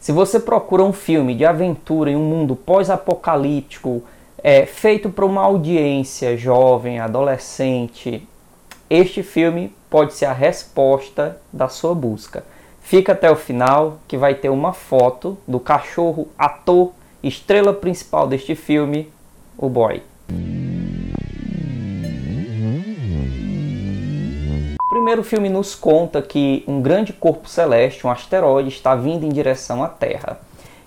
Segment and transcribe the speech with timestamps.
[0.00, 4.02] Se você procura um filme de aventura em um mundo pós-apocalíptico,
[4.42, 8.26] é, feito para uma audiência jovem, adolescente,
[8.88, 12.42] este filme pode ser a resposta da sua busca.
[12.80, 16.92] Fica até o final que vai ter uma foto do cachorro ator
[17.22, 19.12] estrela principal deste filme,
[19.58, 20.02] o boy.
[25.00, 29.82] Primeiro filme nos conta que um grande corpo celeste, um asteroide, está vindo em direção
[29.82, 30.38] à Terra.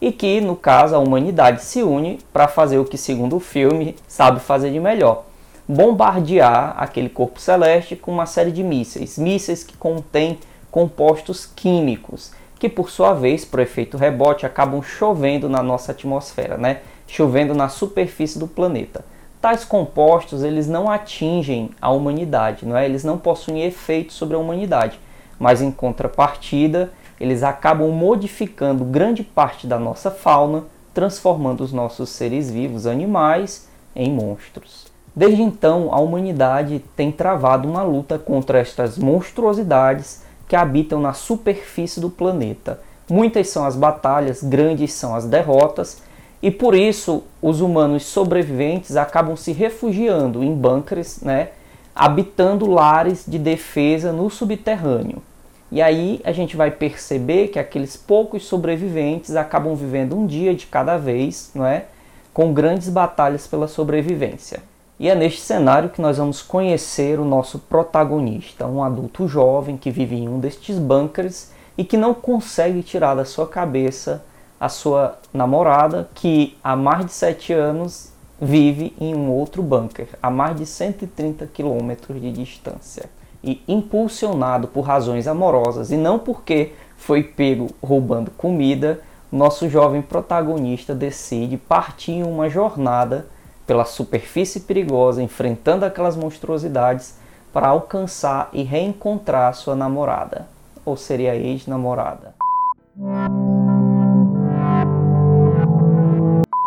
[0.00, 3.94] E que, no caso, a humanidade se une para fazer o que, segundo o filme,
[4.08, 5.26] sabe fazer de melhor:
[5.68, 9.16] bombardear aquele corpo celeste com uma série de mísseis.
[9.16, 10.40] Mísseis que contêm
[10.72, 16.80] compostos químicos, que por sua vez, por efeito rebote, acabam chovendo na nossa atmosfera, né?
[17.06, 19.04] chovendo na superfície do planeta.
[19.40, 22.84] Tais compostos eles não atingem a humanidade, não é?
[22.84, 25.00] Eles não possuem efeito sobre a humanidade,
[25.38, 32.50] mas em contrapartida, eles acabam modificando grande parte da nossa fauna, transformando os nossos seres
[32.50, 34.86] vivos, animais, em monstros.
[35.16, 42.00] Desde então, a humanidade tem travado uma luta contra estas monstruosidades que habitam na superfície
[42.00, 42.80] do planeta.
[43.08, 46.02] Muitas são as batalhas, grandes são as derrotas,
[46.42, 51.50] e por isso os humanos sobreviventes acabam se refugiando em bunkers, né,
[51.94, 55.22] habitando lares de defesa no subterrâneo.
[55.72, 60.66] E aí a gente vai perceber que aqueles poucos sobreviventes acabam vivendo um dia de
[60.66, 61.84] cada vez, não é?
[62.32, 64.62] com grandes batalhas pela sobrevivência.
[64.98, 69.90] E é neste cenário que nós vamos conhecer o nosso protagonista, um adulto jovem que
[69.90, 74.24] vive em um destes bunkers e que não consegue tirar da sua cabeça
[74.60, 80.30] a sua namorada, que há mais de sete anos vive em um outro bunker, a
[80.30, 83.08] mais de 130 quilômetros de distância.
[83.42, 89.00] E impulsionado por razões amorosas e não porque foi pego roubando comida,
[89.32, 93.26] nosso jovem protagonista decide partir em uma jornada
[93.66, 97.14] pela superfície perigosa, enfrentando aquelas monstruosidades
[97.52, 100.48] para alcançar e reencontrar sua namorada,
[100.84, 102.34] ou seria ex-namorada.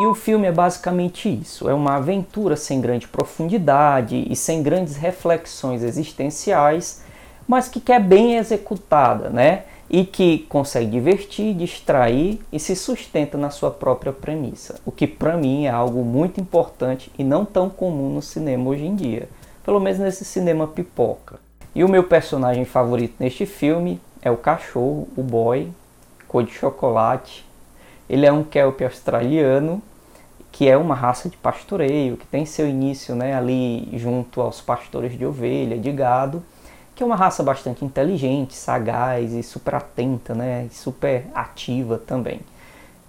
[0.00, 4.96] E o filme é basicamente isso: é uma aventura sem grande profundidade e sem grandes
[4.96, 7.02] reflexões existenciais,
[7.46, 9.64] mas que é bem executada, né?
[9.90, 15.36] E que consegue divertir, distrair e se sustenta na sua própria premissa, o que para
[15.36, 19.28] mim é algo muito importante e não tão comum no cinema hoje em dia,
[19.62, 21.38] pelo menos nesse cinema pipoca.
[21.74, 25.70] E o meu personagem favorito neste filme é o cachorro, o boy,
[26.26, 27.44] cor de chocolate.
[28.08, 29.82] Ele é um kelp australiano
[30.52, 35.16] que é uma raça de pastoreio, que tem seu início né, ali junto aos pastores
[35.16, 36.42] de ovelha, de gado,
[36.94, 42.40] que é uma raça bastante inteligente, sagaz e super atenta, né, super ativa também.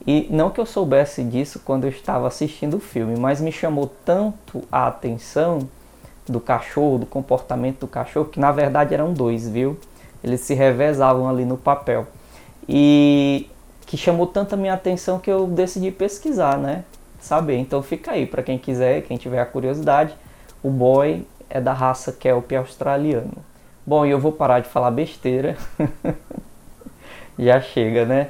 [0.06, 3.92] E não que eu soubesse disso quando eu estava assistindo o filme, mas me chamou
[4.06, 5.68] tanto a atenção
[6.28, 9.78] do cachorro, do comportamento do cachorro, que na verdade eram dois, viu?
[10.24, 12.08] Eles se revezavam ali no papel.
[12.68, 13.48] E
[13.86, 16.86] que chamou tanto a minha atenção que eu decidi pesquisar, né?
[17.22, 17.58] Saber.
[17.58, 20.16] Então fica aí para quem quiser, quem tiver a curiosidade.
[20.64, 23.38] O boy é da raça kelp australiano.
[23.86, 25.58] Bom, e eu vou parar de falar besteira.
[27.38, 28.30] Já chega, né?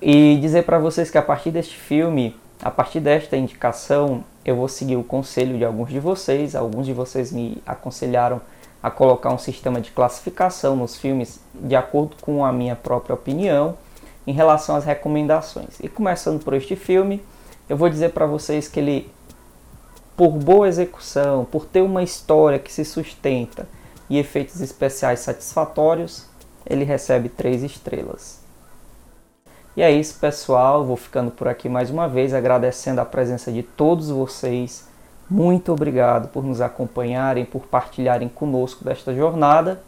[0.00, 4.68] E dizer para vocês que a partir deste filme, a partir desta indicação, eu vou
[4.68, 6.54] seguir o conselho de alguns de vocês.
[6.54, 8.40] Alguns de vocês me aconselharam
[8.82, 13.78] a colocar um sistema de classificação nos filmes de acordo com a minha própria opinião
[14.26, 15.80] em relação às recomendações.
[15.80, 17.22] E começando por este filme,
[17.68, 19.10] eu vou dizer para vocês que ele,
[20.16, 23.66] por boa execução, por ter uma história que se sustenta
[24.08, 26.26] e efeitos especiais satisfatórios,
[26.66, 28.40] ele recebe três estrelas.
[29.76, 30.84] E é isso, pessoal.
[30.84, 34.86] Vou ficando por aqui mais uma vez, agradecendo a presença de todos vocês.
[35.28, 39.80] Muito obrigado por nos acompanharem, por partilharem conosco desta jornada.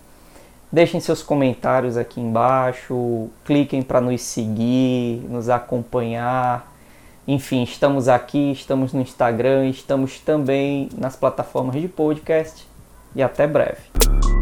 [0.73, 6.76] Deixem seus comentários aqui embaixo, cliquem para nos seguir, nos acompanhar
[7.27, 12.67] enfim, estamos aqui, estamos no Instagram, estamos também nas plataformas de podcast
[13.15, 14.36] e até breve.